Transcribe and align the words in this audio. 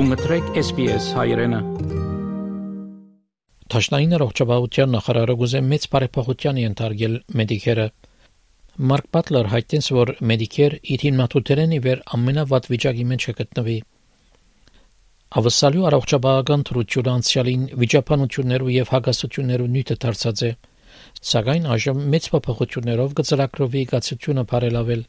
Գումտրեք 0.00 0.46
SPS 0.56 1.06
հայրենը։ 1.12 1.58
Տաշնային 3.72 4.14
առողջապահության 4.16 4.94
նախարարը 4.96 5.34
գուզե 5.40 5.60
մեծ 5.72 5.84
բարեփոխության 5.94 6.60
ենթարկել 6.60 7.18
մեդիկերը։ 7.40 7.84
Մարկ 8.92 9.10
Բատլեր 9.16 9.50
հայտնեց, 9.54 9.90
որ 9.98 10.14
մեդիկեր 10.30 10.78
իր 10.94 11.04
հիմնատուներեն 11.04 11.76
իվեր 11.80 12.02
ամենավատ 12.16 12.70
վիճակի 12.72 13.06
մեջ 13.12 13.28
կգտնվի։ 13.28 13.76
Ավսալու 15.42 15.86
առողջապահական 15.90 16.66
թրությունը 16.70 17.14
անցյալին 17.20 17.70
վիճապանություններով 17.84 18.74
եւ 18.80 18.94
հագաստություններով 18.96 19.72
նյութը 19.76 20.00
դարձած 20.06 20.44
է, 20.48 20.52
սակայն 21.34 21.72
այժմ 21.76 22.04
մեծ 22.16 22.34
փոփոխություններով 22.36 23.16
կծրագրովի 23.20 23.88
գացությունը 23.92 24.48
բարելավել։ 24.54 25.04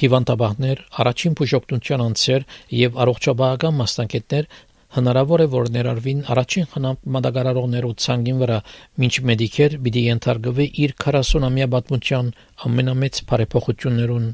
Հիվանդաբաններ, 0.00 0.78
առաջին 1.02 1.34
բուժօգնության 1.38 2.02
անձեր 2.02 2.44
եւ 2.80 3.00
առողջապահական 3.04 3.74
մասնագետներ 3.82 4.46
հնարավոր 4.92 5.42
է 5.42 5.46
որ 5.52 5.68
ներառվին 5.74 6.18
առաջին 6.32 6.66
խնամադագարարողներու 6.72 7.92
ցանգին 8.04 8.40
վրա, 8.42 8.58
ինչ 9.06 9.14
մեդիկեր 9.30 9.76
պիտի 9.86 10.02
ենթարկվի 10.08 10.66
իր 10.84 10.94
40-ամյա 11.04 11.68
պատմության 11.74 12.30
ամենամեծ 12.68 13.20
բարեփոխություններուն։ 13.32 14.26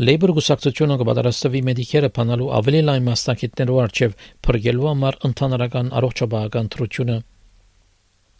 Լեյբր 0.00 0.32
գուսակցությունը 0.36 0.98
կպատրաստվի 1.00 1.60
մեդիկերը 1.70 2.10
փանալու 2.20 2.52
ավելի 2.60 2.82
լայն 2.88 3.08
մասնակիցներու 3.10 3.80
արչև 3.84 4.14
փրկելու 4.46 4.88
համար 4.90 5.18
ընդհանրական 5.28 5.90
առողջապահական 6.00 6.70
թրությունը։ 6.76 7.16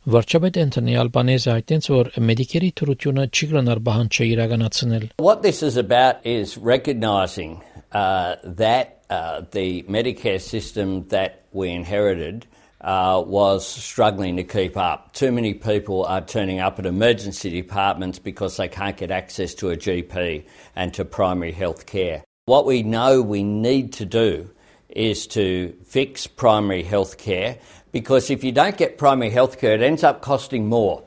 Վարչապետ 0.05 0.57
Անտոնի 0.61 0.95
Ալբանեզը 1.01 1.49
հայտնեց, 1.49 1.85
որ 1.89 2.09
մեդիկերի 2.29 2.67
թրությունը 2.79 3.23
չի 3.33 3.47
գնար 3.53 3.79
բահանջը 3.87 4.27
իրականացնել։ 4.35 5.05
What 5.27 5.41
this 5.41 5.63
is 5.63 5.77
about 5.81 6.21
is 6.23 6.57
recognizing 6.57 7.55
uh, 7.91 8.35
that 8.43 9.01
uh, 9.09 9.41
the 9.49 9.81
Medicare 9.83 10.39
system 10.39 11.07
that 11.09 11.45
we 11.53 11.71
inherited 11.71 12.45
uh, 12.81 13.23
was 13.25 13.65
struggling 13.65 14.37
to 14.37 14.43
keep 14.43 14.77
up. 14.77 15.11
Too 15.13 15.31
many 15.31 15.55
people 15.55 16.05
are 16.05 16.21
turning 16.21 16.59
up 16.59 16.77
at 16.77 16.85
emergency 16.85 17.49
departments 17.49 18.19
because 18.19 18.57
they 18.57 18.67
can't 18.67 18.97
get 18.97 19.09
access 19.09 19.55
to 19.55 19.71
a 19.71 19.75
GP 19.75 20.45
and 20.75 20.93
to 20.93 21.03
primary 21.03 21.51
health 21.51 21.87
care. 21.87 22.23
What 22.45 22.67
we 22.67 22.83
know 22.83 23.23
we 23.23 23.43
need 23.43 23.91
to 23.93 24.05
do 24.05 24.51
is 24.96 25.26
to 25.28 25.74
fix 25.84 26.26
primary 26.26 26.82
health 26.82 27.18
care 27.18 27.58
because 27.92 28.30
if 28.30 28.44
you 28.44 28.52
don't 28.52 28.76
get 28.76 28.98
primary 28.98 29.30
health 29.30 29.58
care, 29.58 29.74
it 29.74 29.82
ends 29.82 30.04
up 30.04 30.22
costing 30.22 30.68
more. 30.68 31.04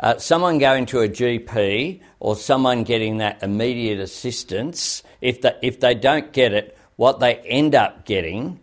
Uh, 0.00 0.18
someone 0.18 0.58
going 0.58 0.86
to 0.86 1.00
a 1.00 1.08
GP 1.08 2.00
or 2.18 2.34
someone 2.34 2.82
getting 2.82 3.18
that 3.18 3.42
immediate 3.42 4.00
assistance, 4.00 5.02
if 5.20 5.40
they, 5.42 5.56
if 5.62 5.80
they 5.80 5.94
don't 5.94 6.32
get 6.32 6.52
it, 6.52 6.76
what 6.96 7.20
they 7.20 7.36
end 7.36 7.74
up 7.74 8.04
getting 8.04 8.58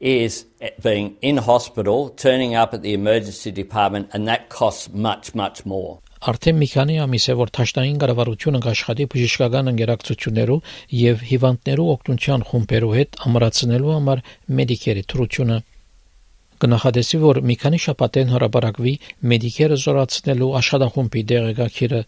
is 0.00 0.46
being 0.82 1.16
in 1.20 1.36
hospital, 1.36 2.10
turning 2.10 2.54
up 2.54 2.72
at 2.74 2.82
the 2.82 2.94
emergency 2.94 3.50
department, 3.50 4.10
and 4.12 4.28
that 4.28 4.48
costs 4.48 4.88
much, 4.92 5.34
much 5.34 5.66
more. 5.66 6.00
Արդեն 6.18 6.56
մի 6.58 6.66
քանի 6.72 6.94
ամիս 7.04 7.24
է 7.30 7.34
որ 7.38 7.50
Թաշտային 7.54 7.98
կառավարությունը 8.02 8.60
կաշխատի 8.64 9.04
բժշկական 9.12 9.70
ընկերակցություններով 9.72 10.72
եւ 10.98 11.20
հիվանդներու 11.28 11.86
օգնության 11.94 12.44
խումբերու 12.48 12.94
հետ 12.98 13.18
ամրացնելու 13.28 13.92
համար 13.94 14.22
մեդիկերի 14.58 15.04
թրությունը 15.12 15.58
կնախադեսի 16.58 17.20
որ 17.22 17.40
մի 17.46 17.56
քանի 17.62 17.78
շաբաթեն 17.86 18.32
հրաբարակվի 18.34 18.94
մեդիկերը 19.30 19.78
զորացնելու 19.84 20.50
աշխատախումբի 20.58 21.22
դեղեկագիրը 21.32 22.02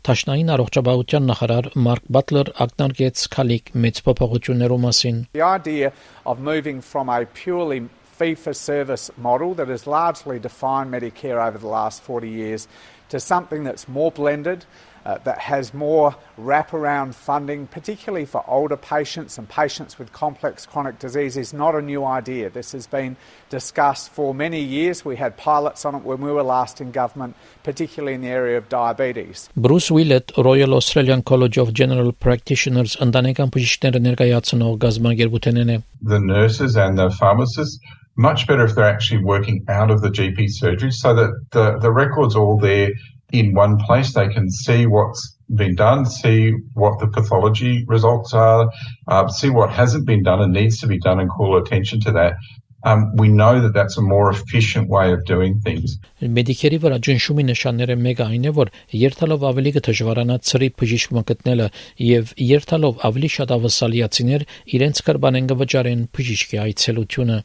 Տաշնային 0.00 0.50
առողջապահության 0.54 1.26
նախարար 1.28 1.66
Մարկ 1.84 2.04
Բատլեր 2.16 2.50
ակնարկեց 2.64 3.24
քալիք 3.34 3.66
մեծ 3.84 3.98
փոփոխություններու 4.06 4.78
մասին 4.86 5.18
The 5.36 5.44
idea 5.44 5.92
of 6.24 6.40
moving 6.40 6.80
from 6.80 7.12
a 7.12 7.26
purely 7.40 7.82
fee 8.16 8.34
for 8.34 8.54
service 8.54 9.10
model 9.18 9.52
that 9.60 9.68
has 9.68 9.86
largely 9.86 10.38
defined 10.38 10.88
Medicare 10.96 11.36
over 11.36 11.58
the 11.58 11.68
last 11.68 12.00
40 12.02 12.30
years 12.30 12.66
to 13.09 13.19
something 13.19 13.63
that's 13.63 13.87
more 13.87 14.11
blended, 14.11 14.65
uh, 15.05 15.19
that 15.23 15.37
has 15.37 15.73
more 15.73 16.15
wraparound 16.39 17.13
funding, 17.13 17.67
particularly 17.67 18.25
for 18.25 18.43
older 18.47 18.75
patients 18.75 19.37
and 19.37 19.47
patients 19.47 19.99
with 19.99 20.11
complex 20.11 20.65
chronic 20.65 20.97
disease, 20.97 21.37
is 21.37 21.53
not 21.53 21.75
a 21.75 21.81
new 21.81 22.03
idea. 22.03 22.49
This 22.49 22.71
has 22.71 22.87
been 22.87 23.15
discussed 23.49 24.09
for 24.09 24.33
many 24.33 24.61
years. 24.61 25.05
We 25.05 25.15
had 25.15 25.37
pilots 25.37 25.85
on 25.85 25.93
it 25.95 26.03
when 26.03 26.21
we 26.21 26.31
were 26.31 26.43
last 26.43 26.81
in 26.81 26.91
government, 26.91 27.35
particularly 27.63 28.15
in 28.15 28.21
the 28.21 28.29
area 28.29 28.57
of 28.57 28.67
diabetes. 28.69 29.49
Bruce 29.55 29.91
Willett, 29.91 30.31
Royal 30.37 30.73
Australian 30.73 31.21
College 31.21 31.57
of 31.59 31.73
General 31.73 32.11
Practitioners 32.11 32.97
ընդանեկան 33.05 33.51
բժիշկները 33.53 34.01
ներկայացնող 34.07 34.73
գազագերբութենեն 34.81 35.69
է. 35.75 35.77
The 36.01 36.19
nurses 36.19 36.75
and 36.77 36.97
the 36.97 37.11
pharmacists 37.11 37.79
much 38.17 38.47
better 38.47 38.63
if 38.65 38.75
they're 38.75 38.85
actually 38.85 39.23
working 39.23 39.63
out 39.67 39.91
of 39.91 40.01
the 40.01 40.09
GP 40.09 40.49
surgery 40.49 40.91
so 40.91 41.13
that 41.13 41.31
the, 41.51 41.77
the 41.79 41.91
record's 41.91 42.35
all 42.35 42.57
there 42.57 42.91
in 43.31 43.53
one 43.53 43.77
place. 43.77 44.13
They 44.13 44.29
can 44.29 44.49
see 44.49 44.85
what's 44.85 45.35
been 45.53 45.75
done, 45.75 46.05
see 46.05 46.53
what 46.73 46.99
the 46.99 47.07
pathology 47.07 47.83
results 47.87 48.33
are, 48.33 48.71
uh, 49.07 49.27
see 49.27 49.49
what 49.49 49.69
hasn't 49.69 50.05
been 50.05 50.23
done 50.23 50.41
and 50.41 50.53
needs 50.53 50.79
to 50.79 50.87
be 50.87 50.99
done 50.99 51.19
and 51.19 51.29
call 51.29 51.57
attention 51.57 51.99
to 52.01 52.11
that. 52.13 52.35
Um, 52.83 53.15
we 53.15 53.29
know 53.29 53.61
that 53.61 53.73
that's 53.73 53.97
a 53.97 54.01
more 54.01 54.29
efficient 54.29 54.89
way 54.89 55.11
of 55.11 55.25
doing 55.25 55.59
things. 55.65 55.97
Մեդիկերի 56.21 56.77
վրա 56.83 56.99
ջնշումի 57.07 57.45
նշանները 57.47 57.95
մեկը 57.97 58.27
այն 58.29 58.45
է, 58.45 58.51
որ 58.59 58.71
երթալով 58.93 59.45
ավելի 59.49 59.71
կդժվարանա 59.79 60.37
ծրի 60.49 60.69
բժիշկ 60.81 61.15
մկտնելը 61.17 61.67
եւ 62.11 62.35
երթալով 62.51 63.01
ավելի 63.09 63.31
շատ 63.39 63.55
ավսալիացիներ 63.57 64.47
իրենց 64.77 65.03
կրբանեն 65.09 65.49
կվճարեն 65.49 66.07
բժիշկի 66.13 66.61
այցելությունը։ 66.67 67.41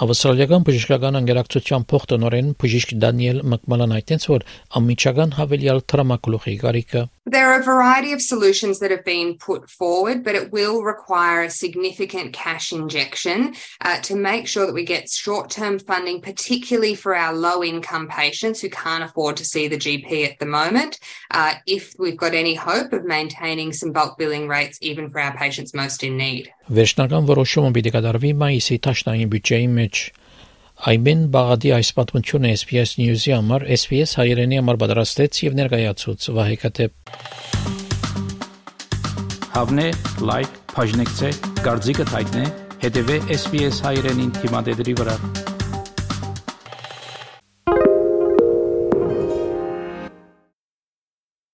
Ավստրալիական 0.00 0.62
բժշկական 0.64 1.16
անգերակցության 1.18 1.82
փոխտնօրեն 1.90 2.46
բժիշկ 2.62 2.92
Դանիել 3.02 3.40
Մակմալան 3.52 3.90
այդտենց 3.98 4.22
որ 4.30 4.46
ամիջական 4.80 5.34
հավելյալ 5.36 5.82
տրամակլուխի 5.92 6.54
գարիկը 6.62 7.02
There 7.29 7.51
are 7.51 7.59
a 7.59 7.63
variety 7.63 8.13
of 8.13 8.21
solutions 8.21 8.79
that 8.79 8.91
have 8.91 9.03
been 9.03 9.37
put 9.37 9.69
forward, 9.69 10.23
but 10.23 10.35
it 10.35 10.51
will 10.51 10.83
require 10.83 11.43
a 11.43 11.49
significant 11.49 12.33
cash 12.33 12.71
injection 12.71 13.55
uh, 13.81 13.99
to 14.01 14.15
make 14.15 14.47
sure 14.47 14.65
that 14.67 14.73
we 14.73 14.85
get 14.85 15.09
short 15.09 15.49
term 15.49 15.79
funding, 15.79 16.21
particularly 16.21 16.93
for 16.93 17.15
our 17.15 17.33
low 17.33 17.63
income 17.63 18.07
patients 18.07 18.61
who 18.61 18.69
can't 18.69 19.03
afford 19.03 19.37
to 19.37 19.45
see 19.45 19.67
the 19.67 19.77
GP 19.77 20.27
at 20.29 20.37
the 20.39 20.45
moment. 20.45 20.99
Uh, 21.31 21.55
if 21.65 21.95
we've 21.97 22.17
got 22.17 22.33
any 22.33 22.53
hope 22.53 22.93
of 22.93 23.05
maintaining 23.05 23.73
some 23.73 23.91
bulk 23.91 24.17
billing 24.17 24.47
rates, 24.47 24.77
even 24.81 25.09
for 25.09 25.19
our 25.19 25.35
patients 25.35 25.73
most 25.73 26.03
in 26.03 26.17
need. 26.17 26.51
Վերջնական 26.69 27.25
որոշումը 27.29 27.71
պիտի 27.75 27.91
կատարվի 27.93 28.31
մայիսի 28.41 28.77
տաշնային 28.85 29.33
բյուջեի 29.33 29.67
մեջ 29.79 29.99
Այմեն 30.80 31.26
Բաղադի 31.28 31.72
այս 31.76 31.90
պատմությունը 31.92 32.50
SPS 32.56 32.94
News-ի 32.96 33.34
համար 33.34 33.66
SPS 33.76 34.14
հայերենի 34.16 34.60
համար 34.62 34.78
պատրաստեց 34.80 35.40
եւ 35.44 35.58
ներկայացուց 35.58 36.28
Վահե 36.38 36.56
Կատեփ։ 36.62 37.12
Հավնե, 39.58 39.86
լայք, 40.30 40.56
բաժնեկցե, 40.72 41.34
դարձիկը 41.60 42.08
թայտնե, 42.14 42.48
հետեւե 42.86 43.20
SPS 43.36 43.84
հայերենին 43.90 44.34
թիմադեդի 44.40 45.00
վրա։ 45.04 45.20